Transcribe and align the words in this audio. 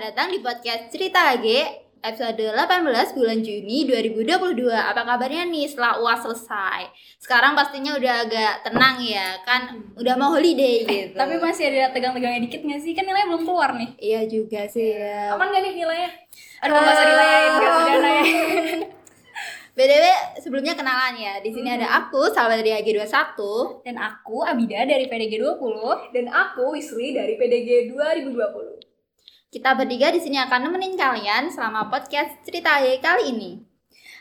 Selamat 0.00 0.16
datang 0.16 0.32
di 0.32 0.40
podcast 0.40 0.82
Cerita 0.88 1.20
HG 1.28 1.48
episode 2.00 2.40
18 2.56 3.20
bulan 3.20 3.44
Juni 3.44 3.84
2022. 3.84 4.72
Apa 4.72 5.04
kabarnya 5.04 5.44
nih 5.44 5.68
setelah 5.68 6.00
UAS 6.00 6.24
selesai? 6.24 6.88
Sekarang 7.20 7.52
pastinya 7.52 7.92
udah 8.00 8.24
agak 8.24 8.64
tenang 8.64 8.96
ya, 9.04 9.36
kan 9.44 9.76
udah 10.00 10.14
mau 10.16 10.32
holiday 10.32 10.88
gitu. 10.88 11.20
Tapi 11.20 11.36
masih 11.36 11.68
ada 11.68 11.92
tegang-tegangnya 11.92 12.48
dikit 12.48 12.64
gak 12.64 12.80
sih? 12.80 12.96
Kan 12.96 13.12
nilainya 13.12 13.28
belum 13.28 13.44
keluar 13.44 13.76
nih. 13.76 13.92
Iya 14.00 14.20
juga 14.24 14.64
sih 14.72 14.88
ya. 14.88 15.36
Aman 15.36 15.52
gak 15.52 15.68
nih 15.68 15.72
nilainya? 15.84 16.10
Aduh, 16.64 16.72
gak 16.80 16.96
usah 16.96 17.04
dilayain, 17.04 17.50
gak 17.52 17.68
usah 17.68 17.84
dilayain. 17.92 18.80
BTW 19.76 20.04
sebelumnya 20.40 20.80
kenalan 20.80 21.20
ya. 21.20 21.44
Di 21.44 21.52
sini 21.52 21.76
ada 21.76 22.00
aku 22.00 22.24
Salwa 22.32 22.56
dari 22.56 22.72
AG21 22.72 23.36
Dan 23.84 24.00
aku 24.00 24.48
Abida 24.48 24.80
dari 24.88 25.04
PDG 25.12 25.36
20 25.36 26.16
Dan 26.16 26.32
aku 26.32 26.72
Wisli 26.72 27.12
dari 27.12 27.36
PDG 27.36 27.92
2020. 27.92 28.89
Kita 29.50 29.74
bertiga 29.74 30.14
di 30.14 30.22
sini 30.22 30.38
akan 30.38 30.70
nemenin 30.70 30.94
kalian 30.94 31.50
selama 31.50 31.90
podcast 31.90 32.38
Cerita 32.46 32.78
HG 32.78 33.02
kali 33.02 33.34
ini. 33.34 33.50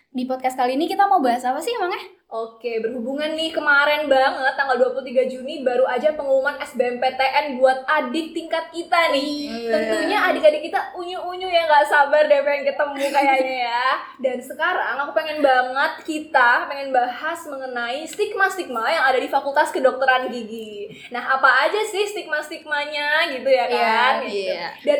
Di 0.09 0.25
podcast 0.25 0.57
kali 0.57 0.73
ini 0.73 0.89
kita 0.89 1.05
mau 1.05 1.21
bahas 1.21 1.45
apa 1.45 1.61
sih 1.61 1.69
emangnya? 1.77 2.01
Oke, 2.29 2.81
berhubungan 2.81 3.37
nih 3.37 3.53
kemarin 3.53 4.09
banget 4.09 4.53
tanggal 4.57 4.73
23 4.93 5.29
Juni 5.29 5.61
baru 5.61 5.85
aja 5.85 6.17
pengumuman 6.17 6.57
SBMPTN 6.57 7.61
buat 7.61 7.85
adik 7.85 8.33
tingkat 8.33 8.73
kita 8.73 9.13
nih. 9.13 9.49
Iya. 9.53 9.69
Tentunya 9.69 10.17
adik-adik 10.33 10.65
kita 10.65 10.97
unyu-unyu 10.97 11.45
ya 11.45 11.65
nggak 11.65 11.85
sabar 11.85 12.25
deh 12.25 12.41
pengen 12.41 12.65
ketemu 12.65 13.05
kayaknya 13.13 13.57
ya. 13.69 13.87
Dan 14.17 14.37
sekarang 14.41 14.97
aku 14.97 15.13
pengen 15.13 15.45
banget 15.45 15.91
kita 16.05 16.65
pengen 16.65 16.89
bahas 16.89 17.45
mengenai 17.45 18.01
stigma-stigma 18.05 18.89
yang 18.89 19.05
ada 19.05 19.21
di 19.21 19.29
Fakultas 19.29 19.69
Kedokteran 19.69 20.29
Gigi. 20.33 20.89
Nah, 21.13 21.37
apa 21.37 21.69
aja 21.69 21.81
sih 21.85 22.09
stigma-stigmanya 22.09 23.29
gitu 23.29 23.49
ya 23.49 23.65
kan? 23.69 24.25
Iya, 24.25 24.25
Gitu. 24.25 24.53
iya. 24.53 24.67
Dan 24.85 24.99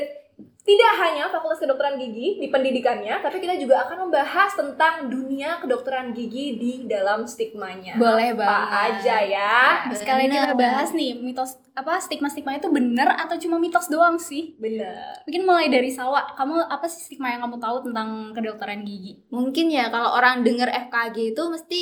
tidak 0.70 0.94
hanya 1.02 1.26
Fakultas 1.34 1.58
Kedokteran 1.58 1.98
Gigi 1.98 2.38
di 2.38 2.46
pendidikannya, 2.54 3.26
tapi 3.26 3.42
kita 3.42 3.58
juga 3.58 3.90
akan 3.90 4.06
membahas 4.06 4.54
tentang 4.54 5.10
dunia 5.10 5.58
kedokteran 5.58 6.14
gigi 6.14 6.62
di 6.62 6.72
dalam 6.86 7.26
stigmanya. 7.26 7.98
Boleh 7.98 8.38
Apa 8.38 8.46
banget. 8.46 8.70
aja 8.86 9.18
ya. 9.26 9.58
Nah, 9.90 9.98
sekalian 9.98 10.30
kita 10.30 10.54
Bener. 10.54 10.62
bahas 10.62 10.94
nih 10.94 11.18
mitos 11.18 11.58
apa 11.74 11.98
stigma-stigma 11.98 12.62
itu 12.62 12.70
bener 12.70 13.10
atau 13.18 13.34
cuma 13.42 13.58
mitos 13.58 13.90
doang 13.90 14.22
sih? 14.22 14.54
Bener. 14.62 15.26
Mungkin 15.26 15.42
mulai 15.42 15.74
dari 15.74 15.90
Salwa, 15.90 16.38
kamu 16.38 16.70
apa 16.70 16.86
sih 16.86 17.02
stigma 17.02 17.34
yang 17.34 17.42
kamu 17.50 17.58
tahu 17.58 17.90
tentang 17.90 18.38
kedokteran 18.38 18.86
gigi? 18.86 19.26
Mungkin 19.34 19.74
ya 19.74 19.90
kalau 19.90 20.14
orang 20.14 20.46
denger 20.46 20.70
FKG 20.70 21.34
itu 21.34 21.44
mesti 21.50 21.82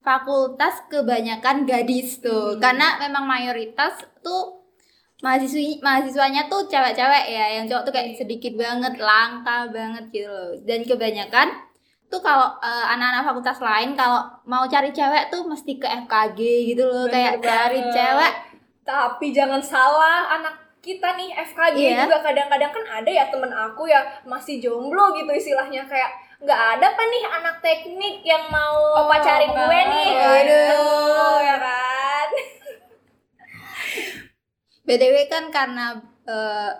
fakultas 0.00 0.80
kebanyakan 0.88 1.68
gadis 1.68 2.24
tuh. 2.24 2.56
Hmm. 2.56 2.60
Karena 2.60 2.96
memang 3.04 3.28
mayoritas 3.28 4.00
tuh 4.24 4.63
mahasiswi 5.24 5.80
mahasiswanya 5.80 6.44
tuh 6.46 6.68
cewek-cewek 6.68 7.24
ya. 7.26 7.44
Yang 7.56 7.64
cowok 7.70 7.82
tuh 7.82 7.92
kayak 7.92 8.08
sedikit 8.14 8.52
banget, 8.54 8.94
langka 9.00 9.72
banget 9.72 10.04
gitu 10.12 10.28
loh. 10.28 10.52
Dan 10.60 10.84
kebanyakan 10.84 11.48
tuh 12.06 12.20
kalau 12.20 12.52
eh, 12.60 12.86
anak-anak 12.92 13.24
fakultas 13.24 13.58
lain 13.58 13.96
kalau 13.96 14.20
mau 14.44 14.64
cari 14.64 14.92
cewek 14.92 15.32
tuh 15.32 15.42
mesti 15.42 15.72
ke 15.74 15.88
FKG 16.04 16.38
gitu 16.68 16.84
loh. 16.84 17.08
Bener 17.08 17.14
kayak 17.14 17.34
cari 17.40 17.80
banget. 17.80 17.94
cewek 17.96 18.32
Tapi 18.84 19.26
jangan 19.32 19.64
salah, 19.64 20.28
anak 20.30 20.52
kita 20.78 21.16
nih 21.16 21.32
FKG 21.32 21.76
Iya. 21.80 22.04
juga 22.04 22.20
kadang-kadang 22.20 22.68
kan 22.68 22.84
ada 22.92 23.08
ya 23.08 23.24
temen 23.26 23.48
aku 23.48 23.88
ya 23.88 24.04
masih 24.22 24.60
jomblo 24.60 25.16
gitu 25.16 25.32
istilahnya 25.32 25.80
kayak 25.88 26.12
nggak 26.44 26.60
ada 26.76 26.92
apa 26.92 27.02
nih 27.02 27.24
anak 27.32 27.56
teknik 27.58 28.20
yang 28.20 28.52
mau 28.52 28.76
Oh, 28.92 29.08
pacarin 29.08 29.48
gue 29.48 29.64
nih 29.88 30.10
aduh. 30.12 30.44
gitu 30.44 30.84
ya 31.40 31.56
kan 31.56 32.28
BTW 34.94 35.26
kan 35.26 35.50
karena 35.50 35.98
eh, 36.22 36.70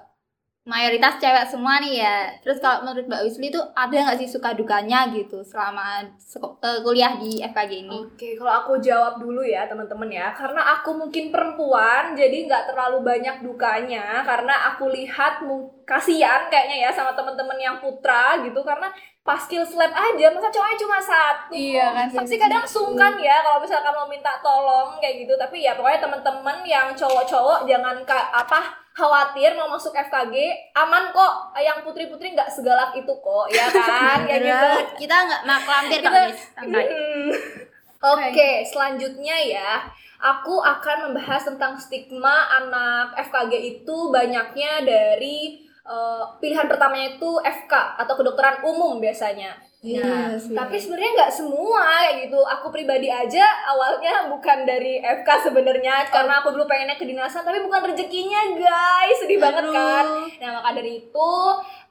mayoritas 0.64 1.20
cewek 1.20 1.44
semua 1.44 1.76
nih 1.76 2.00
ya. 2.00 2.32
Terus 2.40 2.56
kalau 2.56 2.88
menurut 2.88 3.04
Mbak 3.04 3.22
Wisli 3.28 3.52
tuh 3.52 3.60
ada 3.76 3.92
nggak 3.92 4.18
sih 4.24 4.28
suka 4.28 4.56
dukanya 4.56 5.12
gitu 5.12 5.44
selama 5.44 6.00
eh, 6.00 6.78
kuliah 6.80 7.20
di 7.20 7.44
FKG 7.44 7.72
ini? 7.84 7.92
Oke, 7.92 8.32
kalau 8.40 8.52
aku 8.64 8.72
jawab 8.80 9.20
dulu 9.20 9.44
ya 9.44 9.68
teman-teman 9.68 10.08
ya, 10.08 10.32
karena 10.32 10.64
aku 10.80 10.96
mungkin 10.96 11.28
perempuan, 11.28 12.16
jadi 12.16 12.48
nggak 12.48 12.72
terlalu 12.72 13.04
banyak 13.04 13.44
dukanya, 13.44 14.24
karena 14.24 14.72
aku 14.72 14.88
lihat 14.88 15.44
kasihan 15.84 16.48
kayaknya 16.48 16.88
ya 16.88 16.90
sama 16.96 17.12
teman-teman 17.12 17.60
yang 17.60 17.76
putra 17.84 18.40
gitu, 18.40 18.64
karena 18.64 18.88
pas 19.20 19.40
skill 19.40 19.64
lab 19.76 19.92
aja, 19.92 20.26
masa 20.32 20.48
cowoknya 20.48 20.76
cuma 20.80 20.98
satu. 21.00 21.52
Iya 21.52 21.86
kan, 21.92 22.06
Pasti 22.24 22.36
kadang 22.40 22.64
sungkan 22.64 23.16
ya 23.20 23.40
kalau 23.44 23.60
misalkan 23.60 23.92
mau 23.92 24.08
minta 24.08 24.32
tolong 24.40 24.96
kayak 24.96 25.28
gitu, 25.28 25.36
tapi 25.36 25.60
ya 25.60 25.76
pokoknya 25.76 26.00
teman-teman 26.08 26.64
yang 26.64 26.88
cowok-cowok 26.96 27.68
jangan 27.68 28.00
apa 28.32 28.83
khawatir 28.94 29.58
mau 29.58 29.66
masuk 29.66 29.90
FKG 29.90 30.34
aman 30.72 31.10
kok 31.10 31.32
yang 31.58 31.82
putri-putri 31.82 32.30
nggak 32.30 32.46
segalak 32.46 32.94
itu 32.94 33.10
kok 33.10 33.46
ya 33.50 33.66
kan 33.66 34.22
kayak 34.22 34.40
gitu 34.46 34.54
Bener, 34.54 34.94
Kita 34.94 35.16
nggak 35.26 35.42
maklampir 35.42 35.98
kok 35.98 36.06
Kita- 36.06 36.14
guys. 36.14 36.40
Santai. 36.54 36.84
Hmm. 36.86 37.30
Oke, 38.04 38.60
selanjutnya 38.68 39.32
ya, 39.40 39.70
aku 40.20 40.60
akan 40.60 41.08
membahas 41.08 41.48
tentang 41.48 41.72
stigma 41.80 42.52
anak 42.52 43.16
FKG 43.16 43.52
itu 43.80 43.96
banyaknya 44.12 44.84
dari 44.84 45.64
eh, 45.64 46.22
pilihan 46.36 46.68
pertamanya 46.68 47.16
itu 47.16 47.30
FK 47.40 47.72
atau 47.98 48.14
kedokteran 48.14 48.60
umum 48.62 49.00
biasanya. 49.00 49.56
Iya 49.84 50.00
Nah, 50.00 50.32
sih. 50.40 50.56
tapi 50.56 50.80
sebenarnya 50.80 51.12
nggak 51.12 51.32
semua 51.34 51.84
kayak 52.00 52.14
gitu. 52.24 52.40
Aku 52.40 52.72
pribadi 52.72 53.12
aja 53.12 53.44
awalnya 53.68 54.32
bukan 54.32 54.64
dari 54.64 54.96
FK 54.96 55.28
sebenarnya 55.44 56.08
karena 56.08 56.40
aku 56.40 56.56
dulu 56.56 56.64
pengennya 56.64 56.96
kedinasan 56.96 57.44
tapi 57.44 57.60
bukan 57.60 57.92
rezekinya 57.92 58.56
guys. 58.56 59.20
Sedih 59.20 59.36
banget 59.36 59.68
Aduh. 59.68 59.76
kan. 59.76 60.04
Nah, 60.40 60.50
maka 60.56 60.70
dari 60.72 61.04
itu 61.04 61.30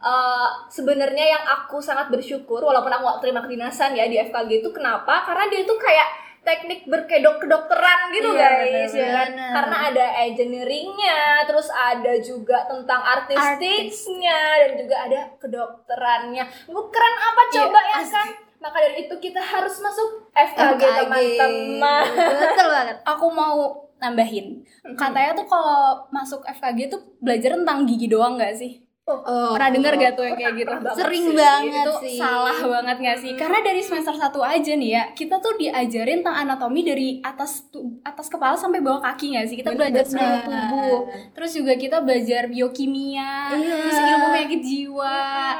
eh, 0.02 0.48
sebenarnya 0.68 1.26
yang 1.30 1.44
aku 1.46 1.78
sangat 1.78 2.10
bersyukur 2.10 2.60
walaupun 2.60 2.90
aku 2.90 3.06
gak 3.08 3.22
terima 3.22 3.40
kedinasan 3.40 3.94
ya 3.94 4.10
di 4.10 4.18
FKG 4.20 4.60
itu 4.60 4.74
kenapa? 4.74 5.22
Karena 5.24 5.46
dia 5.46 5.62
itu 5.62 5.74
kayak 5.78 6.23
teknik 6.44 6.84
berkedok 6.84 7.40
kedokteran 7.40 8.12
gitu 8.12 8.30
Iya, 8.32 8.50
guys 8.62 8.92
ya 8.92 9.08
kan? 9.08 9.32
karena 9.34 9.78
ada 9.90 10.06
engineeringnya 10.22 11.20
terus 11.44 11.68
ada 11.68 12.14
juga 12.20 12.64
tentang 12.66 13.00
artistiknya 13.00 14.38
dan 14.60 14.72
juga 14.76 14.96
ada 15.02 15.20
kedokterannya 15.38 16.44
Bu, 16.68 16.88
keren 16.88 17.16
apa 17.18 17.42
coba 17.50 17.80
ya 17.82 17.96
asli. 17.98 18.12
kan 18.12 18.28
maka 18.60 18.78
dari 18.80 18.96
itu 19.04 19.16
kita 19.18 19.40
harus 19.40 19.76
masuk 19.78 20.10
FKG, 20.32 20.80
FKG. 20.80 20.84
teman-teman 20.98 22.04
Betul 22.16 22.68
banget. 22.70 22.98
Aku 23.12 23.28
mau 23.28 23.56
nambahin. 23.98 24.64
Katanya 24.94 25.32
tuh 25.34 25.44
kalau 25.46 25.80
masuk 26.10 26.44
FKG 26.46 26.88
tuh 26.88 27.02
belajar 27.20 27.52
tentang 27.54 27.84
gigi 27.84 28.08
doang 28.08 28.36
gak 28.36 28.52
sih? 28.54 28.80
Oh, 29.16 29.54
Pernah 29.54 29.70
denger 29.70 29.94
gak 29.96 30.14
tuh 30.14 30.24
yang 30.24 30.36
kayak 30.36 30.54
gitu? 30.56 30.74
Sering 30.94 31.26
sih. 31.26 31.36
banget 31.36 31.74
itu 31.80 31.94
sih. 32.02 32.18
salah 32.18 32.58
banget 32.58 32.98
gak 33.00 33.18
sih? 33.20 33.32
Karena 33.34 33.60
dari 33.60 33.80
semester 33.80 34.14
1 34.14 34.24
aja 34.40 34.72
nih 34.74 34.90
ya, 34.92 35.04
kita 35.12 35.36
tuh 35.38 35.54
diajarin 35.56 36.20
tentang 36.20 36.38
anatomi 36.40 36.82
dari 36.82 37.08
atas 37.20 37.70
atas 38.02 38.28
kepala 38.28 38.54
sampai 38.54 38.80
bawah 38.80 39.04
kaki 39.04 39.34
gak 39.34 39.46
sih? 39.46 39.56
Kita 39.56 39.72
belajar 39.72 40.04
seluruh 40.04 40.42
Bener. 40.42 40.68
tubuh. 40.68 41.00
Terus 41.32 41.52
juga 41.54 41.74
kita 41.76 41.98
belajar 42.00 42.48
biokimia, 42.48 43.32
Iya. 43.52 43.76
terus 43.82 43.98
ilmu 44.00 44.28
penyakit 44.30 44.62
jiwa, 44.62 45.18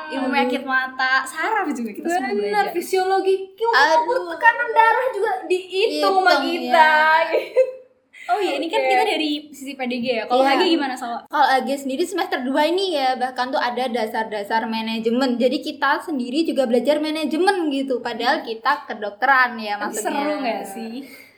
ilmu 0.10 0.28
penyakit 0.30 0.64
mata, 0.64 1.22
saraf 1.24 1.68
juga 1.70 1.92
kita 1.92 2.08
semua 2.08 2.30
Bener, 2.30 2.40
belajar. 2.40 2.66
fisiologi 2.72 3.36
ilmu 3.54 3.74
Aduh. 3.76 4.32
tekanan 4.32 4.70
darah 4.72 5.08
juga 5.12 5.32
dihitung 5.46 6.18
sama 6.20 6.34
kita 6.40 6.90
ya. 7.30 7.42
Oh 8.26 8.40
iya, 8.40 8.56
ini 8.56 8.68
kan 8.68 8.80
kita 8.80 9.04
dari 9.06 9.32
sisi 9.50 9.74
PDG 9.74 10.06
ya. 10.06 10.24
Kalau 10.26 10.40
Iya. 10.40 10.56
lagi 10.56 10.66
gimana 10.70 10.94
Salwa? 10.94 11.20
Kalau 11.26 11.48
AG 11.50 11.70
sendiri 11.76 12.04
semester 12.04 12.40
2 12.40 12.56
ini 12.66 12.94
ya 12.94 13.14
bahkan 13.14 13.48
tuh 13.48 13.60
ada 13.60 13.84
dasar-dasar 13.86 14.64
manajemen. 14.66 15.36
Jadi 15.36 15.60
kita 15.60 16.00
sendiri 16.00 16.42
juga 16.42 16.64
belajar 16.64 16.98
manajemen 16.98 17.68
gitu. 17.70 18.00
Padahal 18.00 18.40
kita 18.42 18.86
kedokteran 18.86 19.56
ya 19.58 19.76
maksudnya. 19.78 20.24
seru 20.24 20.34
gak 20.40 20.64
sih? 20.66 20.94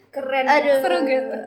keren 0.08 0.46
Aduh. 0.46 0.78
Seru 0.80 0.98
gitu. 1.04 1.38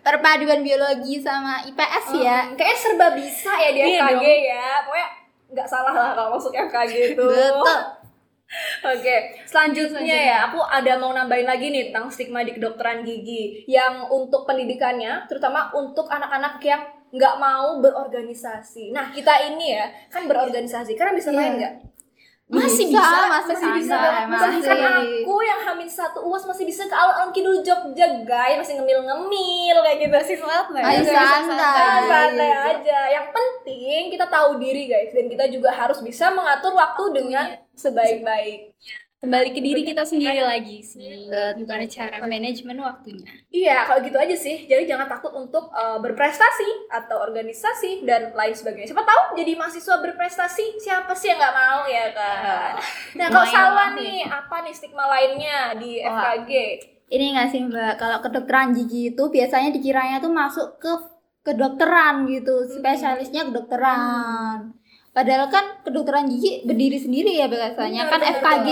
Perpaduan 0.00 0.60
biologi 0.60 1.18
sama 1.18 1.62
IPS 1.62 2.06
ya. 2.16 2.38
Hmm, 2.44 2.54
kayaknya 2.54 2.78
serba 2.78 3.06
bisa 3.12 3.52
ya 3.52 3.70
di 3.70 3.80
Iya 3.80 4.00
FKG 4.00 4.14
dong. 4.16 4.40
ya 4.42 4.66
pokoknya 4.82 5.08
nggak 5.52 5.68
salah 5.68 5.92
lah 5.92 6.10
kalau 6.12 6.30
masuk 6.32 6.50
FKG 6.50 6.92
itu 7.12 7.22
Betul. 7.22 7.78
Oke, 8.84 9.40
selanjutnya 9.48 10.18
ya, 10.18 10.36
aku 10.50 10.60
ada 10.60 11.00
mau 11.00 11.12
nambahin 11.14 11.48
lagi 11.48 11.72
nih 11.72 11.88
tentang 11.88 12.12
stigma 12.12 12.44
di 12.44 12.52
kedokteran 12.52 13.00
gigi 13.00 13.64
yang 13.64 14.10
untuk 14.12 14.44
pendidikannya, 14.44 15.24
terutama 15.30 15.72
untuk 15.72 16.10
anak-anak 16.12 16.60
yang 16.60 16.82
nggak 17.12 17.34
mau 17.40 17.80
berorganisasi. 17.80 18.92
Nah, 18.92 19.08
kita 19.12 19.52
ini 19.52 19.76
ya 19.76 19.88
kan 20.12 20.28
berorganisasi, 20.28 20.96
karena 20.96 21.12
bisa 21.16 21.32
main 21.32 21.56
Iya. 21.56 21.58
nggak? 21.60 21.74
Masih 22.52 22.92
Bisa, 22.92 23.00
bisa, 23.00 23.18
masih 23.32 23.54
masih 23.56 23.70
bisa 23.80 23.96
masih. 23.96 24.28
Bahkan 24.28 24.92
aku 25.00 25.34
yang 25.40 25.60
hamil 25.64 25.88
satu 25.88 26.20
uas 26.28 26.44
masih 26.44 26.68
bisa 26.68 26.84
ke 26.84 26.92
alun-alun 26.92 27.32
kidul 27.32 27.64
Jogja 27.64 28.06
guys. 28.28 28.60
Masih 28.60 28.76
ngemil-ngemil 28.76 29.76
kayak 29.80 29.98
gitu. 30.04 30.16
Sih 30.28 30.36
santai. 30.36 30.84
Ayo 30.84 31.00
Bisa 31.00 31.16
santai. 31.48 32.04
Santai 32.04 32.50
aja. 32.76 33.00
Yang 33.08 33.26
penting 33.32 34.02
kita 34.12 34.28
tahu 34.28 34.60
diri 34.60 34.84
guys. 34.84 35.16
Dan 35.16 35.32
kita 35.32 35.48
juga 35.48 35.72
harus 35.72 36.04
bisa 36.04 36.28
mengatur 36.28 36.76
waktu 36.76 37.04
dengan 37.16 37.56
sebaik-baik 37.72 38.76
kembali 39.22 39.54
ke 39.54 39.60
diri 39.62 39.86
kita 39.86 40.02
sendiri 40.02 40.42
lagi 40.42 40.82
sih 40.82 41.30
gimana 41.30 41.86
cara 41.86 42.26
manajemen 42.26 42.74
waktunya 42.82 43.30
Iya, 43.52 43.86
kalau 43.86 44.00
gitu 44.02 44.16
aja 44.16 44.32
sih. 44.32 44.64
Jadi 44.64 44.88
jangan 44.88 45.06
takut 45.06 45.30
untuk 45.36 45.68
uh, 45.76 46.00
berprestasi 46.00 46.88
atau 46.88 47.20
organisasi 47.20 48.02
dan 48.02 48.32
lain 48.32 48.56
sebagainya. 48.56 48.90
Siapa 48.90 49.04
tahu 49.04 49.38
jadi 49.38 49.54
mahasiswa 49.54 50.00
berprestasi, 50.00 50.80
siapa 50.80 51.12
sih 51.12 51.30
yang 51.30 51.38
nggak 51.38 51.54
mau 51.54 51.84
ya 51.84 52.10
kan? 52.16 52.80
Nah, 53.20 53.26
kalau 53.28 53.46
salah 53.46 53.88
nih, 53.92 54.24
apa 54.24 54.64
nih 54.64 54.72
stigma 54.72 55.04
lainnya 55.04 55.76
di 55.76 56.00
Wah. 56.00 56.32
FKG? 56.32 56.50
Ini 57.12 57.24
nggak 57.36 57.48
sih 57.52 57.60
mbak, 57.68 58.00
kalau 58.00 58.18
kedokteran 58.24 58.72
gigi 58.72 59.12
itu 59.12 59.24
biasanya 59.28 59.68
dikiranya 59.68 60.16
tuh 60.24 60.32
masuk 60.32 60.80
ke 60.80 60.92
kedokteran 61.44 62.24
gitu, 62.32 62.66
spesialisnya 62.72 63.52
kedokteran. 63.52 64.72
Padahal 65.12 65.52
kan 65.52 65.84
kedokteran 65.84 66.24
gigi 66.26 66.64
berdiri 66.64 66.96
sendiri 66.96 67.36
ya 67.36 67.44
biasanya 67.44 68.08
kan 68.08 68.16
FKG. 68.18 68.68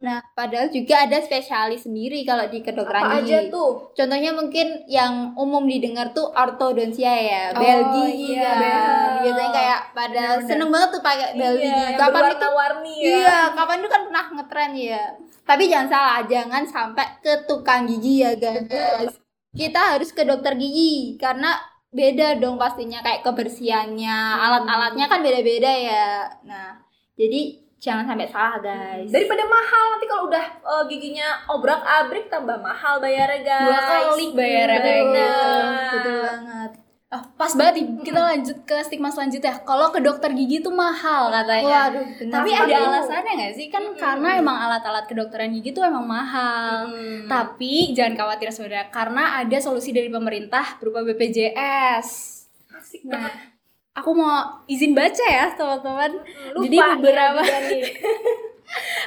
Nah, 0.00 0.18
padahal 0.32 0.66
juga 0.66 1.04
ada 1.04 1.20
spesialis 1.20 1.84
sendiri 1.84 2.24
kalau 2.24 2.48
di 2.48 2.58
kedokteran 2.58 3.04
Apa 3.04 3.20
gigi. 3.20 3.30
aja 3.30 3.52
tuh? 3.52 3.92
Contohnya 3.92 4.32
mungkin 4.32 4.66
yang 4.88 5.36
umum 5.36 5.62
didengar 5.62 6.10
tuh 6.10 6.26
ortodonsia 6.26 7.12
ya, 7.12 7.42
Oh, 7.52 7.60
bel 7.60 7.80
gigi 7.92 8.34
iya, 8.34 8.50
bel. 8.56 9.12
Biasanya 9.22 9.50
kayak 9.52 9.80
pada 9.92 10.08
Benar-benar. 10.34 10.48
seneng 10.48 10.68
banget 10.72 10.88
tuh 10.90 11.02
pakai 11.04 11.28
bel 11.36 11.54
Iya, 11.54 11.60
gigi. 11.62 11.92
Kapan 11.94 12.22
itu 12.24 12.34
berwarna-warni 12.34 12.94
ya. 12.96 13.06
Iya, 13.12 13.38
kapan 13.52 13.76
itu 13.76 13.88
kan 13.88 14.02
pernah 14.08 14.24
ngetren 14.32 14.72
ya. 14.74 15.04
Tapi 15.44 15.62
jangan 15.68 15.88
salah, 15.88 16.18
jangan 16.24 16.62
sampai 16.64 17.06
ke 17.20 17.32
tukang 17.44 17.82
gigi 17.84 18.24
ya 18.24 18.32
guys. 18.34 19.14
Kita 19.50 19.80
harus 19.94 20.10
ke 20.10 20.24
dokter 20.24 20.56
gigi 20.56 21.14
karena 21.14 21.54
beda 21.90 22.38
dong 22.38 22.54
pastinya 22.54 23.02
kayak 23.02 23.26
kebersihannya, 23.26 24.18
alat-alatnya 24.38 25.06
kan 25.10 25.20
beda-beda 25.20 25.70
ya. 25.70 26.30
Nah, 26.46 26.78
jadi 27.18 27.58
jangan 27.80 28.06
sampai 28.06 28.28
salah 28.30 28.62
guys. 28.62 29.10
Daripada 29.10 29.42
mahal 29.48 29.84
nanti 29.96 30.06
kalau 30.06 30.28
udah 30.30 30.44
uh, 30.62 30.84
giginya 30.86 31.42
obrak-abrik 31.50 32.30
tambah 32.30 32.60
mahal 32.62 33.02
bayarnya 33.02 33.40
guys. 33.42 33.66
Dua 33.66 33.80
kali 33.82 34.26
bayarnya 34.36 34.80
kayak 34.84 35.04
Betul, 35.04 35.18
gitu. 35.18 35.90
betul 35.90 36.16
banget. 36.22 36.70
Ah, 37.10 37.26
pas 37.34 37.50
banget 37.50 37.74
nih, 37.76 37.86
kita 38.04 38.20
lanjut 38.20 38.58
ke 38.62 38.76
stigma 38.80 39.10
selanjutnya 39.10 39.58
kalau 39.60 39.90
ke 39.90 39.98
dokter 39.98 40.30
gigi 40.30 40.58
tuh 40.58 40.70
mahal 40.70 41.26
katanya 41.28 41.90
Waduh, 41.90 42.06
benar 42.14 42.34
tapi 42.36 42.50
ada 42.52 42.74
alasannya 42.86 43.32
nggak 43.34 43.52
sih 43.52 43.66
kan 43.66 43.82
karena 43.94 44.38
emang 44.38 44.54
alat-alat 44.56 45.04
kedokteran 45.04 45.50
gigi 45.50 45.70
tuh 45.72 45.82
emang 45.82 46.06
mahal 46.06 46.86
Hmm. 46.86 47.26
tapi 47.26 47.90
jangan 47.90 48.14
khawatir 48.16 48.48
saudara 48.48 48.86
karena 48.88 49.36
ada 49.36 49.58
solusi 49.58 49.90
dari 49.90 50.06
pemerintah 50.06 50.78
berupa 50.78 51.02
BPJS 51.02 52.06
Asik 52.72 53.02
Nah, 53.02 53.18
banget. 53.18 53.34
aku 53.92 54.10
mau 54.12 54.30
izin 54.64 54.94
baca 54.94 55.24
ya 55.26 55.50
teman-teman. 55.52 56.14
Jadi 56.60 56.76
beberapa. 56.78 57.42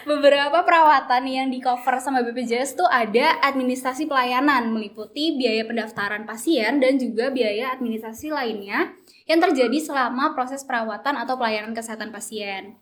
beberapa 0.09 0.63
perawatan 0.63 1.23
yang 1.27 1.47
di 1.47 1.63
cover 1.63 1.99
sama 2.03 2.23
BPJS 2.23 2.75
tuh 2.75 2.87
ada 2.87 3.39
administrasi 3.43 4.07
pelayanan 4.07 4.71
meliputi 4.71 5.39
biaya 5.39 5.63
pendaftaran 5.63 6.27
pasien 6.27 6.83
dan 6.83 6.99
juga 6.99 7.31
biaya 7.31 7.71
administrasi 7.75 8.31
lainnya 8.31 8.91
yang 9.23 9.39
terjadi 9.39 9.79
selama 9.79 10.35
proses 10.35 10.67
perawatan 10.67 11.15
atau 11.15 11.39
pelayanan 11.39 11.71
kesehatan 11.71 12.11
pasien. 12.11 12.75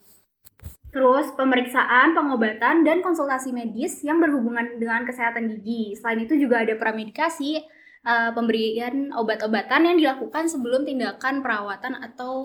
Terus 0.92 1.32
pemeriksaan, 1.40 2.12
pengobatan, 2.12 2.84
dan 2.84 3.00
konsultasi 3.00 3.56
medis 3.56 4.04
yang 4.04 4.20
berhubungan 4.20 4.76
dengan 4.76 5.08
kesehatan 5.08 5.48
gigi. 5.48 5.96
Selain 5.96 6.20
itu 6.20 6.36
juga 6.36 6.68
ada 6.68 6.76
pramedikasi, 6.76 7.64
eh, 8.04 8.32
pemberian 8.36 9.16
obat-obatan 9.16 9.88
yang 9.88 9.96
dilakukan 9.96 10.52
sebelum 10.52 10.84
tindakan 10.84 11.40
perawatan 11.40 11.96
atau 11.96 12.44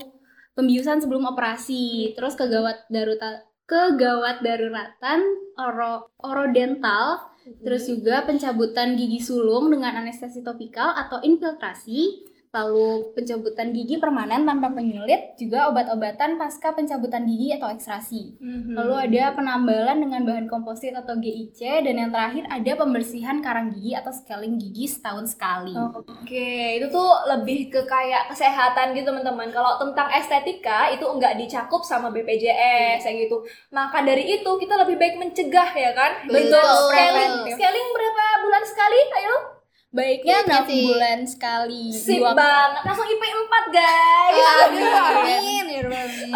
pembiusan 0.54 1.02
sebelum 1.02 1.26
operasi. 1.26 2.14
Terus 2.14 2.38
kegawat 2.38 2.86
darurat 2.86 3.42
kegawat 3.66 4.46
daruratan, 4.46 5.20
oro, 5.58 6.14
orodental, 6.22 7.34
terus 7.62 7.90
juga 7.90 8.22
pencabutan 8.22 8.94
gigi 8.94 9.18
sulung 9.18 9.70
dengan 9.70 9.98
anestesi 10.02 10.42
topikal 10.42 10.94
atau 10.94 11.18
infiltrasi, 11.22 12.26
lalu 12.54 13.12
pencabutan 13.12 13.74
gigi 13.74 13.96
permanen 14.00 14.46
tanpa 14.46 14.72
penyulit, 14.72 15.36
juga 15.36 15.68
obat-obatan 15.70 16.40
pasca 16.40 16.72
pencabutan 16.72 17.26
gigi 17.26 17.54
atau 17.56 17.68
ekstrasi. 17.68 18.38
Lalu 18.72 18.94
ada 19.10 19.34
penambalan 19.36 19.98
dengan 20.02 20.22
bahan 20.24 20.46
komposit 20.48 20.96
atau 20.96 21.18
GIC 21.18 21.84
dan 21.84 21.94
yang 21.96 22.10
terakhir 22.12 22.44
ada 22.48 22.72
pembersihan 22.78 23.38
karang 23.44 23.72
gigi 23.74 23.92
atau 23.96 24.12
scaling 24.12 24.56
gigi 24.56 24.86
setahun 24.88 25.36
sekali. 25.36 25.74
Oke, 25.76 26.80
itu 26.80 26.86
tuh 26.88 27.12
lebih 27.28 27.68
ke 27.68 27.84
kayak 27.84 28.32
kesehatan 28.32 28.96
gitu 28.96 29.08
teman-teman. 29.08 29.48
Kalau 29.54 29.78
tentang 29.80 30.10
estetika 30.12 30.90
itu 30.90 31.06
enggak 31.06 31.38
dicakup 31.40 31.86
sama 31.86 32.10
BPJS 32.10 33.06
kayak 33.06 33.28
gitu. 33.28 33.46
Maka 33.72 34.02
dari 34.02 34.36
itu 34.36 34.50
kita 34.58 34.74
lebih 34.82 34.96
baik 34.98 35.16
mencegah 35.16 35.70
ya 35.72 35.94
kan. 35.96 36.26
Betul. 36.26 36.60
Scaling, 36.90 37.32
scaling 37.54 37.86
berapa 37.94 38.24
bulan 38.44 38.64
sekali? 38.66 39.00
Ayo. 39.22 39.55
Baiknya 39.88 40.44
Iya 40.44 40.60
6 40.60 40.68
sih. 40.68 40.82
bulan 40.84 41.18
sekali. 41.24 41.84
Sip 41.88 42.18
dua 42.18 42.32
banget. 42.32 42.82
Langsung 42.84 43.06
IP 43.06 43.22
4 43.22 43.64
guys. 43.70 44.34
Aduh, 44.34 44.92
amin, 45.16 45.64
ya. 45.66 45.82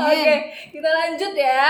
Oke, 0.00 0.35
kita 0.70 0.88
lanjut 0.88 1.32
ya. 1.35 1.64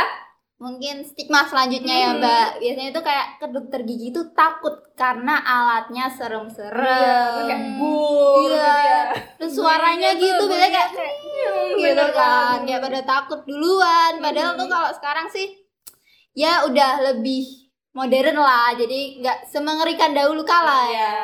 Mungkin 0.56 1.00
stigma 1.02 1.40
selanjutnya 1.42 1.96
ya 1.96 2.10
Hmm. 2.12 2.20
Mbak. 2.20 2.48
Biasanya 2.60 2.88
itu 2.92 3.00
kayak 3.00 3.26
ke 3.36 3.46
dokter 3.48 3.80
gigi 3.80 4.12
itu 4.12 4.22
takut 4.30 4.76
karena 4.92 5.40
alatnya 5.40 6.12
serem-serem. 6.12 6.84
Iya, 6.84 7.48
kayak 7.48 7.60
bu 7.74 7.96
Iya. 7.96 8.44
gitu 8.44 8.58
ya. 8.60 9.00
Terus 9.40 9.52
suaranya 9.56 10.10
Bunyinya 10.12 10.28
gitu 10.28 10.42
biasanya 10.44 10.70
kayak 10.70 10.88
bunyinya 10.92 11.48
"Hmm," 11.48 11.80
gitu 11.80 12.06
kan. 12.12 12.56
Kayak 12.62 12.80
pada 12.84 13.00
takut 13.02 13.40
duluan. 13.42 14.12
Padahal 14.20 14.52
tuh 14.54 14.68
kalau 14.68 14.90
sekarang 14.92 15.26
sih 15.26 15.48
ya 16.36 16.68
udah 16.68 17.08
lebih 17.08 17.72
modern 17.90 18.36
lah. 18.36 18.76
Jadi 18.76 19.24
nggak 19.24 19.48
semengerikan 19.48 20.12
dahulu 20.12 20.44
kala 20.44 20.92
ya. 20.92 21.16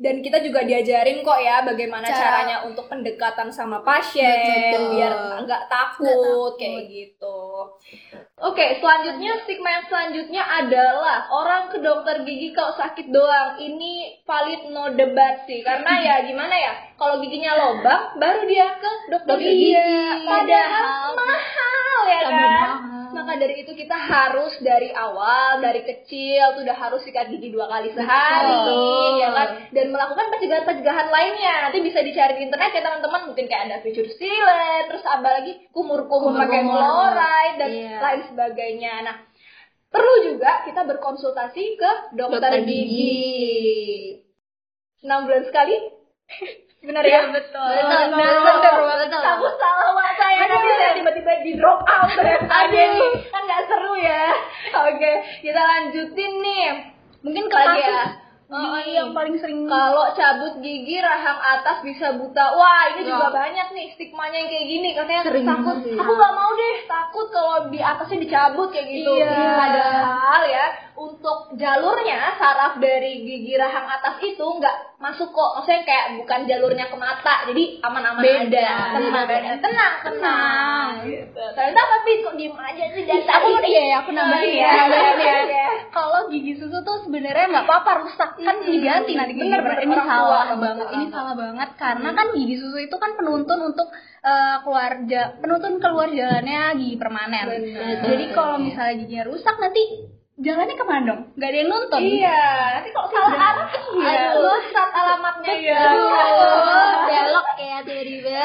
Dan 0.00 0.24
kita 0.24 0.40
juga 0.40 0.64
diajarin 0.64 1.20
kok 1.20 1.36
ya 1.38 1.60
bagaimana 1.60 2.08
Cara- 2.08 2.16
caranya 2.40 2.56
untuk 2.64 2.88
pendekatan 2.88 3.52
sama 3.52 3.84
pasien 3.84 4.72
Betul. 4.72 4.96
biar 4.96 5.12
nggak 5.38 5.68
takut, 5.68 6.08
takut. 6.08 6.52
kayak 6.56 6.88
gitu. 6.88 7.38
Oke, 8.40 8.80
selanjutnya 8.80 9.36
stigma 9.38 9.68
yang 9.70 9.84
selanjutnya 9.84 10.40
adalah 10.40 11.28
orang 11.28 11.68
ke 11.68 11.76
dokter 11.78 12.24
gigi 12.24 12.50
kalau 12.50 12.72
sakit 12.72 13.12
doang. 13.12 13.60
Ini 13.60 13.92
valid 14.24 14.72
no 14.72 14.88
debat 14.90 15.44
sih 15.44 15.60
karena 15.60 15.92
ya 16.00 16.14
gimana 16.24 16.48
ya? 16.50 16.72
Kalau 16.96 17.20
giginya 17.20 17.52
lobang 17.54 18.16
baru 18.16 18.48
dia 18.48 18.72
ke 18.74 18.90
dokter 19.10 19.36
Dokter 19.36 19.44
gigi. 19.46 19.76
gigi. 19.76 20.24
Padahal 20.24 21.12
mahal 21.12 22.00
ya 22.06 22.20
Tambah 22.22 22.40
kan? 22.40 22.56
mahal. 22.72 23.08
Maka 23.12 23.29
dari 23.40 23.64
itu 23.64 23.72
kita 23.72 23.96
harus 23.96 24.52
dari 24.60 24.92
awal, 24.92 25.58
dari 25.58 25.80
kecil 25.82 26.54
tuh 26.54 26.62
udah 26.62 26.76
harus 26.76 27.00
sikat 27.02 27.32
gigi 27.32 27.48
dua 27.48 27.64
kali 27.66 27.88
sehari, 27.90 28.52
Betul. 28.52 29.12
ya 29.18 29.28
kan? 29.32 29.48
Dan 29.72 29.86
melakukan 29.88 30.26
pencegahan-pencegahan 30.30 31.08
lainnya. 31.08 31.54
Nanti 31.64 31.78
bisa 31.80 32.04
dicari 32.04 32.36
di 32.36 32.42
internet 32.46 32.70
ya 32.70 32.82
teman-teman. 32.84 33.32
Mungkin 33.32 33.48
kayak 33.48 33.64
ada 33.66 33.76
fitur 33.80 34.04
sealant, 34.14 34.84
terus 34.86 35.04
apa 35.08 35.28
lagi 35.40 35.52
kumur-kumur 35.72 36.36
pakai 36.36 36.60
fluoride 36.62 37.56
dan 37.56 37.70
Iya. 37.72 37.96
lain 37.98 38.20
sebagainya. 38.28 38.94
Nah, 39.02 39.16
perlu 39.88 40.14
juga 40.28 40.62
kita 40.68 40.84
berkonsultasi 40.84 41.64
ke 41.74 41.90
dokter, 42.14 42.38
Dokter 42.44 42.62
gigi. 42.62 42.84
gigi. 42.84 43.16
Enam 45.02 45.24
bulan 45.24 45.48
sekali? 45.48 45.76
Benar 46.80 47.04
ya? 47.04 47.28
betul. 47.28 47.60
Betul, 47.76 48.04
Betul, 48.16 48.40
betul, 48.40 48.84
betul. 49.04 49.20
Salah 49.20 49.36
mak 49.40 49.54
saya 49.60 49.60
nanti 49.60 49.60
saya 49.60 49.60
tiba-tiba 49.60 49.79
di 51.40 51.52
drop 51.54 51.80
out 51.80 52.10
tadi 52.52 52.78
nih. 52.78 53.10
Kan 53.26 53.42
nggak 53.42 53.62
seru 53.66 53.94
ya. 53.96 54.24
Oke, 54.84 55.12
kita 55.40 55.60
lanjutin 55.60 56.32
nih. 56.38 56.66
Mungkin 57.20 57.44
ke 57.46 57.56
Lagi 57.56 57.80
ya. 57.80 58.04
gigi 58.50 58.92
yang 58.92 59.14
paling 59.14 59.38
sering 59.38 59.62
Kalau 59.64 60.10
cabut 60.10 60.58
gigi 60.58 60.98
rahang 60.98 61.38
atas 61.38 61.80
bisa 61.80 62.18
buta. 62.18 62.44
Wah, 62.50 62.90
ini 62.90 63.06
juga 63.06 63.30
Ya. 63.30 63.36
banyak 63.36 63.68
nih 63.70 63.86
stigmanya 63.94 64.36
yang 64.36 64.50
kayak 64.50 64.66
gini. 64.66 64.88
Katanya 64.90 65.22
Sering 65.22 65.46
takut. 65.46 65.76
Aku 65.86 66.10
nggak 66.10 66.34
mau 66.34 66.50
deh, 66.52 66.76
takut 66.84 67.26
kalau 67.30 67.70
di 67.70 67.78
atasnya 67.78 68.18
dicabut 68.18 68.68
kayak 68.68 68.90
gitu. 68.90 69.12
Iya. 69.14 69.54
Padahal 69.54 70.42
ya, 70.44 70.64
untuk 71.00 71.56
jalurnya 71.56 72.36
saraf 72.36 72.76
dari 72.76 73.24
gigi 73.24 73.56
rahang 73.56 73.88
atas 73.88 74.20
itu 74.20 74.44
nggak 74.44 75.00
masuk 75.00 75.32
kok. 75.32 75.50
Maksudnya 75.56 75.80
kayak 75.88 76.06
bukan 76.20 76.40
jalurnya 76.44 76.92
ke 76.92 76.96
mata. 77.00 77.48
Jadi 77.48 77.80
aman-aman 77.80 78.20
Beda. 78.20 78.44
aja. 78.44 79.00
Tenang, 79.00 79.24
Beda. 79.24 79.52
tenang, 79.64 79.94
tenang. 80.04 80.88
Gitu. 81.08 81.40
Ternyata 81.56 81.82
tapi 81.88 82.10
kok 82.20 82.34
diem 82.36 82.52
aja 82.52 82.84
sih 82.92 83.02
dari 83.08 83.24
Aku 83.24 83.48
tadi. 83.56 83.68
iya 83.72 83.82
ya, 83.88 83.96
aku 84.04 84.10
nambahin 84.12 84.52
ya. 84.52 84.72
Iya, 84.76 84.84
ya. 85.16 85.36
iya. 85.48 85.68
Kalau 85.88 86.28
gigi 86.28 86.52
susu 86.60 86.84
tuh 86.84 86.96
sebenarnya 87.08 87.48
nggak 87.48 87.64
apa-apa 87.64 87.90
rusak 88.04 88.30
kan 88.36 88.56
Hmm. 88.60 88.68
diganti 88.68 89.12
nanti 89.16 89.32
gigi 89.34 89.48
Bener, 89.48 89.80
ini 89.80 89.96
salah 89.96 90.52
banget 90.52 90.86
ini 90.92 91.06
salah 91.08 91.32
banget 91.32 91.70
karena 91.80 92.08
kan 92.12 92.26
gigi 92.36 92.56
susu 92.60 92.76
itu 92.76 92.96
kan 93.00 93.16
penuntun 93.16 93.72
untuk 93.72 93.88
eh, 94.20 94.56
keluar 94.60 95.00
penuntun 95.40 95.80
keluar 95.80 96.12
jalannya 96.12 96.76
gigi 96.76 96.96
permanen 97.00 97.46
jadi 98.04 98.24
kalau 98.36 98.60
misalnya 98.60 98.94
giginya 99.00 99.24
rusak 99.32 99.56
nanti 99.56 99.82
jalannya 100.40 100.72
ke 100.72 100.84
mana 100.84 101.02
dong 101.04 101.20
nggak 101.36 101.48
ada 101.48 101.58
yang 101.58 101.68
nuntun 101.68 102.00
Iya, 102.00 102.40
nanti 102.74 102.90
kalau 102.90 103.08
salah 103.08 103.32
arah 103.36 103.68
Iya. 103.92 104.14
aduh, 104.32 104.60
sat 104.68 104.90
alamatnya 104.90 105.54
ya. 105.60 105.82
Oh, 105.92 106.96
belok 107.06 107.46
kayak 107.54 107.80
tiba-tiba. 107.84 108.40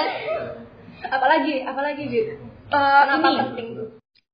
Apalagi, 1.06 1.54
apalagi 1.62 2.04
Jit? 2.08 2.28
Eh, 2.66 3.02
Kenapa 3.06 3.28
ini 3.28 3.40
penting 3.46 3.68
tuh? 3.74 3.90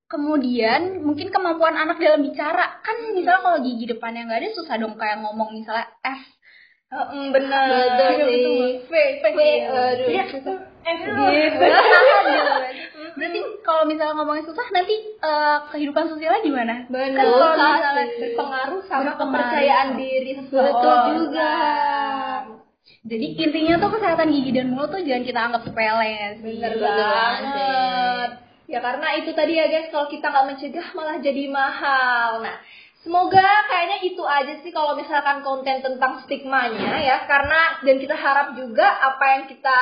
kemudian 0.08 0.82
mungkin 1.00 1.32
kemampuan 1.32 1.72
anak 1.72 1.96
dalam 1.96 2.20
bicara 2.20 2.84
kan 2.84 3.16
misalnya 3.16 3.40
kalau 3.40 3.60
gigi 3.62 3.88
depannya 3.88 4.28
nggak 4.28 4.44
ada 4.44 4.50
susah 4.52 4.76
dong 4.76 5.00
kayak 5.00 5.24
ngomong 5.24 5.56
misalnya 5.56 5.88
F 6.04 6.20
Heeh, 6.92 7.32
benar. 7.32 7.72
Betul 7.72 8.28
sih. 8.28 8.84
V, 8.84 8.94
V, 9.24 9.28
aduh. 9.64 10.08
Iya. 10.12 10.24
F 10.28 11.00
gitu. 11.08 11.64
Kalau 13.82 13.90
misalnya 13.90 14.14
ngomongnya 14.14 14.46
susah 14.46 14.68
nanti 14.70 14.94
eh, 15.18 15.58
kehidupan 15.74 16.06
sosialnya 16.06 16.46
gimana 16.46 16.76
Benar. 16.86 17.18
Kan 17.18 17.26
Kalau 17.26 17.50
misalnya 17.50 18.06
berpengaruh 18.14 18.82
sama 18.86 19.02
Berpengaruh. 19.10 19.18
kepercayaan 19.26 19.88
diri 19.98 20.32
Betul 20.38 20.46
seseorang. 20.54 21.06
juga. 21.18 21.54
jadi 23.02 23.26
intinya 23.42 23.76
tuh 23.82 23.90
kesehatan 23.92 24.30
gigi 24.30 24.52
dan 24.54 24.70
mulut 24.70 24.94
tuh 24.94 25.02
jangan 25.02 25.26
kita 25.26 25.40
anggap 25.42 25.62
sepele 25.66 26.06
ya 26.06 26.30
sih 26.38 26.54
Bener 26.62 26.72
Betul 26.78 26.86
banget. 26.86 28.30
Ya 28.70 28.80
karena 28.80 29.08
itu 29.18 29.34
tadi 29.34 29.54
ya 29.58 29.66
guys, 29.66 29.90
kalau 29.90 30.06
kita 30.08 30.30
nggak 30.30 30.48
mencegah 30.48 30.88
malah 30.94 31.18
jadi 31.18 31.44
mahal. 31.50 32.40
Nah, 32.40 32.56
semoga 33.02 33.44
kayaknya 33.68 33.98
itu 34.06 34.24
aja 34.24 34.54
sih 34.62 34.72
kalau 34.72 34.94
misalkan 34.94 35.42
konten 35.42 35.82
tentang 35.82 36.22
stigmanya 36.24 37.02
ya. 37.02 37.26
Karena 37.26 37.82
dan 37.82 37.98
kita 37.98 38.14
harap 38.14 38.54
juga 38.54 38.86
apa 38.86 39.26
yang 39.34 39.44
kita 39.50 39.80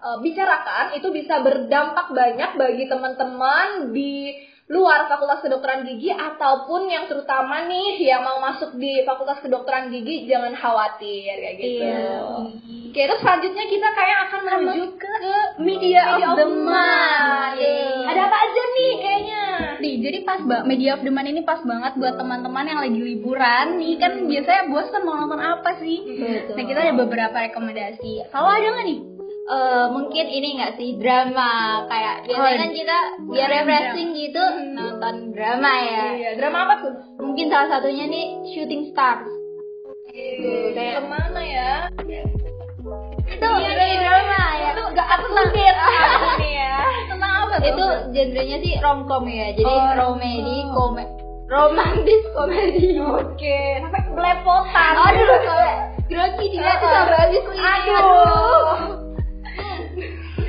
eh, 0.00 0.18
bicarakan 0.18 0.96
itu 0.96 1.08
bisa 1.10 1.38
berdampak 1.38 2.10
banyak 2.10 2.50
bagi 2.56 2.84
teman-teman 2.86 3.92
di 3.92 4.32
luar 4.70 5.10
Fakultas 5.10 5.42
Kedokteran 5.42 5.82
Gigi 5.82 6.14
ataupun 6.14 6.86
yang 6.86 7.10
terutama 7.10 7.66
nih 7.66 8.06
yang 8.06 8.22
mau 8.22 8.38
masuk 8.38 8.78
di 8.78 9.02
Fakultas 9.02 9.42
Kedokteran 9.42 9.90
Gigi 9.90 10.30
jangan 10.30 10.54
khawatir 10.54 11.34
kayak 11.34 11.56
gitu. 11.58 11.82
Iya. 11.82 12.22
Oke, 12.90 13.06
terus 13.06 13.22
selanjutnya 13.22 13.66
kita 13.66 13.88
kayak 13.90 14.18
akan 14.26 14.40
menuju 14.42 14.84
ke 14.94 15.14
media 15.62 16.02
of 16.10 16.34
the 16.34 16.46
month. 16.46 17.58
Yeay. 17.58 18.02
Ada 18.02 18.20
apa 18.26 18.36
aja 18.42 18.62
nih 18.68 18.92
kayaknya? 18.98 19.42
Nih, 19.78 19.94
jadi 20.02 20.18
pas 20.22 20.40
ba- 20.42 20.66
media 20.66 20.98
of 20.98 21.02
the 21.02 21.10
month 21.10 21.30
ini 21.30 21.42
pas 21.42 21.62
banget 21.62 21.94
buat 21.94 22.14
teman-teman 22.14 22.66
yang 22.66 22.80
lagi 22.82 22.98
liburan. 22.98 23.78
Nih 23.78 23.94
kan 23.94 24.26
biasanya 24.26 24.62
bosan 24.70 25.02
mau 25.02 25.18
nonton 25.18 25.38
apa 25.38 25.70
sih? 25.78 25.98
Betul. 26.02 26.54
Nah, 26.54 26.64
kita 26.66 26.78
ada 26.78 26.94
beberapa 26.94 27.36
rekomendasi. 27.42 28.26
Kalau 28.26 28.50
ada 28.50 28.66
nggak 28.70 28.86
nih? 28.86 28.98
Eh, 29.50 29.84
mungkin 29.90 30.26
ini 30.30 30.48
nggak 30.62 30.78
sih 30.78 30.94
drama. 31.02 31.82
Kayak 31.90 32.22
biasanya 32.22 32.58
kan 32.62 32.70
kita 32.70 32.98
biar 33.26 33.48
refreshing 33.50 34.10
gitu 34.14 34.42
nonton 34.78 35.34
drama 35.34 35.72
ya. 35.82 36.04
Iya, 36.14 36.30
drama 36.38 36.58
apa 36.70 36.74
tuh? 36.86 36.94
mungkin 37.18 37.50
salah 37.50 37.66
satunya 37.66 38.06
nih 38.06 38.26
Shooting 38.54 38.94
Stars. 38.94 39.26
Kayak 40.70 41.02
ke 41.02 41.02
mana 41.02 41.42
ya? 41.42 41.70
itu 43.30 43.46
dari 43.46 43.96
drama 43.98 44.42
ya. 44.54 44.68
Itu 44.70 44.82
gak 44.94 45.08
up 45.18 45.22
to 45.26 45.42
date 45.50 45.78
ini 46.38 46.50
ya. 46.54 46.78
Tentang 47.10 47.32
apa 47.42 47.54
itu 47.66 47.86
genrenya 48.14 48.56
sih 48.62 48.72
romcom 48.78 49.26
ya. 49.26 49.50
Jadi 49.58 49.66
Oh, 49.66 49.90
romedi 49.98 50.58
kome 50.70 51.04
romantis 51.50 52.22
komedi. 52.38 53.02
Oke, 53.02 53.58
sampai 53.82 54.02
belepotan. 54.14 54.92
aduh 54.94 55.26
sampai 55.42 55.74
grogi 56.06 56.46
dia 56.54 56.78
tuh 56.78 56.86
sampai 56.86 57.18
habis. 57.18 57.42
Aduh. 57.50 58.99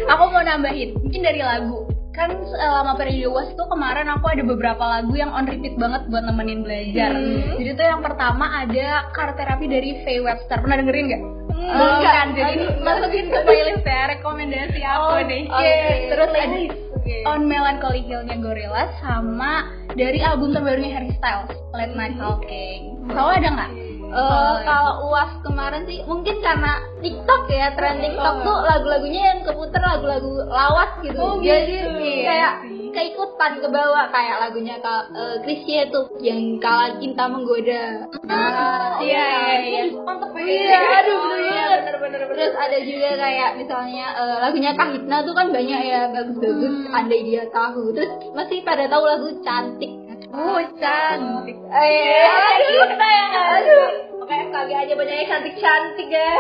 Aku 0.08 0.24
mau 0.30 0.42
nambahin, 0.42 0.98
mungkin 0.98 1.22
dari 1.22 1.42
lagu. 1.42 1.86
Kan 2.12 2.28
selama 2.44 3.00
periode 3.00 3.24
UAS 3.24 3.56
itu 3.56 3.64
kemarin 3.72 4.12
aku 4.12 4.28
ada 4.28 4.44
beberapa 4.44 4.84
lagu 4.84 5.16
yang 5.16 5.32
on 5.32 5.48
repeat 5.48 5.80
banget 5.80 6.04
buat 6.12 6.28
nemenin 6.28 6.60
belajar. 6.60 7.16
Hmm. 7.16 7.56
Jadi 7.56 7.72
tuh 7.72 7.88
yang 7.88 8.02
pertama 8.04 8.46
ada 8.52 9.08
Car 9.16 9.32
Therapy 9.32 9.66
dari 9.66 10.04
Faye 10.04 10.20
Webster. 10.20 10.60
Pernah 10.60 10.84
dengerin 10.84 11.06
nggak? 11.08 11.24
Hmm, 11.52 11.72
Belum 11.72 11.96
enggak. 11.98 12.14
kan? 12.14 12.28
Jadi 12.36 12.52
Aduh, 12.60 12.70
masukin 12.84 13.26
ke 13.32 13.40
playlist 13.48 13.86
ya 13.86 14.02
rekomendasi 14.12 14.80
aku 14.84 15.14
nih. 15.24 15.44
Oke, 15.48 15.76
Terus 16.12 16.30
ada. 16.30 16.58
Oke. 16.92 17.16
On 17.26 17.42
Melancholy 17.48 18.02
Hill-nya 18.04 18.38
Gorillaz 18.38 18.92
sama 19.00 19.72
dari 19.96 20.20
album 20.20 20.52
terbarunya 20.52 20.92
Harry 20.92 21.16
Styles, 21.16 21.50
Late 21.72 21.96
Night 21.96 22.20
Talking. 22.20 23.08
Kau 23.08 23.32
ada 23.32 23.48
nggak? 23.48 23.72
Eh, 24.12 24.56
kalau 24.68 25.08
uas 25.08 25.32
kemarin 25.40 25.88
sih 25.88 26.04
mungkin 26.04 26.44
karena 26.44 26.84
TikTok 27.00 27.48
ya 27.48 27.72
tren 27.80 28.04
TikTok 28.04 28.36
tuh 28.44 28.58
lagu-lagunya 28.60 29.22
yang 29.32 29.40
keputer 29.48 29.80
lagu-lagu 29.80 30.32
lawas 30.52 31.00
gitu. 31.00 31.16
Oh, 31.16 31.40
Jadi 31.40 31.80
gitu. 31.80 32.28
kayak 32.28 32.54
keikutan 32.92 33.64
ke 33.64 33.68
bawah 33.72 34.12
kayak 34.12 34.38
lagunya 34.44 34.76
Kak 34.84 35.16
uh, 35.16 35.36
Krisya 35.48 35.88
tuh 35.96 36.12
yang 36.20 36.60
kala 36.60 37.00
cinta 37.00 37.24
menggoda. 37.32 38.12
Ah, 38.28 39.00
iya, 39.00 39.26
iya, 39.32 39.56
iya. 39.64 39.82
Mantep 39.96 40.36
ya. 40.36 40.44
Iya, 40.44 40.80
aduh, 41.00 41.18
bener 41.24 41.40
Iya, 41.42 41.64
bener, 41.72 41.96
bener, 42.04 42.22
bener. 42.28 42.36
Terus 42.36 42.54
ada 42.60 42.78
juga 42.84 43.10
kayak 43.16 43.50
misalnya 43.64 44.06
eh, 44.12 44.38
lagunya 44.44 44.72
Kahitna 44.76 45.18
tuh 45.24 45.34
kan 45.36 45.48
banyak 45.56 45.80
ya 45.88 46.02
bagus-bagus 46.12 46.74
andai 46.92 47.22
dia 47.24 47.44
tahu. 47.48 47.96
Terus 47.96 48.12
masih 48.36 48.60
pada 48.68 48.92
tahu 48.92 49.04
lagu 49.08 49.28
cantik. 49.40 49.92
Oh, 50.32 50.60
cantik. 50.78 51.58
Eh, 51.60 52.24
aduh, 52.26 52.86
kita 52.88 53.08
ya 53.08 53.26
aduh. 53.52 53.88
Makanya 54.18 54.44
FKG 54.48 54.70
aja 54.74 54.94
banyak 54.96 55.16
yang 55.18 55.30
cantik-cantik 55.30 56.08
ya. 56.08 56.34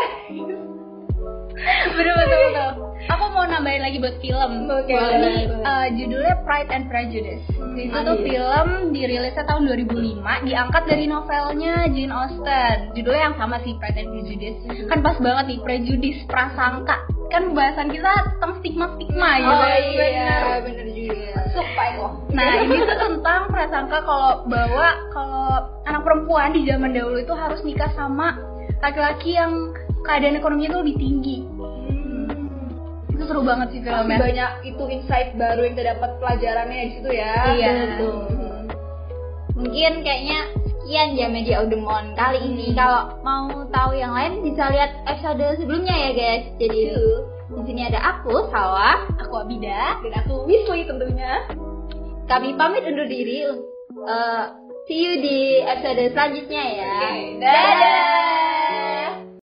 betul 1.92 2.16
betul 2.16 2.42
betul 2.48 2.72
aku 3.04 3.24
mau 3.30 3.46
nambahin 3.46 3.84
lagi 3.84 3.98
buat 3.98 4.18
film 4.18 4.66
Oke, 4.66 4.94
boleh, 4.94 5.14
ini 5.14 5.46
boleh. 5.46 5.62
eh, 5.62 5.88
judulnya 5.94 6.36
Pride 6.42 6.72
and 6.72 6.86
Prejudice 6.88 7.44
itu 7.76 7.98
tuh 7.98 8.18
iya. 8.18 8.26
film 8.26 8.68
dirilisnya 8.90 9.44
tahun 9.46 9.70
2005 9.70 10.48
diangkat 10.48 10.84
dari 10.88 11.06
novelnya 11.06 11.86
Jane 11.88 12.10
Austen 12.10 12.78
judulnya 12.94 13.24
yang 13.30 13.38
sama 13.38 13.62
sih 13.62 13.78
Pride 13.78 14.00
and 14.00 14.10
Prejudice 14.10 14.60
kan 14.88 15.00
pas 15.02 15.18
banget 15.18 15.46
nih 15.48 15.60
prejudice 15.62 16.20
prasangka 16.26 16.98
kan 17.30 17.42
pembahasan 17.48 17.90
kita 17.90 18.10
tentang 18.10 18.52
stigma 18.58 18.86
stigma 18.96 19.30
gitu 19.38 19.54
Oh 19.54 19.78
iya, 19.94 20.34
bener 20.62 20.88
juga. 20.90 21.41
Sumpah. 21.52 21.88
Nah 22.32 22.64
ini 22.64 22.80
tuh 22.88 22.98
tentang 22.98 23.52
prasangka 23.52 24.00
kalau 24.08 24.48
bahwa 24.48 24.88
kalau 25.12 25.48
anak 25.84 26.02
perempuan 26.08 26.56
di 26.56 26.64
zaman 26.64 26.96
dahulu 26.96 27.20
itu 27.20 27.34
harus 27.36 27.60
nikah 27.68 27.92
sama 27.92 28.40
laki-laki 28.80 29.36
yang 29.36 29.76
keadaan 30.08 30.40
ekonominya 30.40 30.80
tuh 30.80 30.82
lebih 30.82 30.96
tinggi. 30.98 31.38
Itu 33.12 33.24
seru 33.28 33.44
banget 33.44 33.68
sih 33.76 33.82
filmnya. 33.84 34.18
banyak 34.18 34.52
itu 34.66 34.84
insight 34.90 35.36
baru 35.38 35.68
yang 35.68 35.74
kita 35.78 35.86
dapat 35.94 36.12
pelajarannya 36.18 36.82
di 36.82 36.92
situ 36.98 37.10
ya. 37.12 37.34
Iya. 37.54 37.72
Betul. 37.76 38.16
Mungkin 39.62 39.94
kayaknya 40.02 40.40
sekian 40.66 41.10
ya 41.14 41.28
media 41.30 41.56
Audemon 41.62 42.18
kali 42.18 42.40
ini. 42.42 42.74
Kalau 42.74 43.22
mau 43.22 43.48
tahu 43.70 43.94
yang 43.94 44.16
lain 44.16 44.42
bisa 44.42 44.72
lihat 44.74 44.92
episode 45.06 45.62
sebelumnya 45.62 45.94
ya 45.94 46.12
guys. 46.18 46.46
Jadi 46.58 46.82
di 47.52 47.62
sini 47.68 47.82
ada 47.84 48.00
aku 48.00 48.48
Sawa. 48.48 49.12
Aku 49.20 49.44
Abida. 49.44 50.00
Dan 50.00 50.14
aku 50.24 50.48
Wisli 50.48 50.88
tentunya. 50.88 51.52
Kami 52.32 52.56
pamit 52.56 52.88
undur 52.88 53.08
diri. 53.08 53.44
Eh, 53.92 54.44
see 54.88 55.04
you 55.04 55.20
di 55.20 55.60
episode 55.60 56.16
selanjutnya 56.16 56.64
ya. 56.64 56.96
Dadah. 57.44 58.81